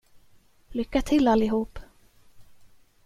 Lycka 0.71 1.01
till, 1.01 1.27
allihop. 1.27 1.79